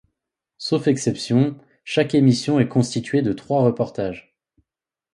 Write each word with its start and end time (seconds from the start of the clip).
Sauf 0.57 0.87
exception, 0.87 1.59
chaque 1.83 2.15
émission 2.15 2.59
est 2.59 2.67
constituée 2.67 3.21
de 3.21 3.33
trois 3.33 3.61
reportages. 3.61 4.35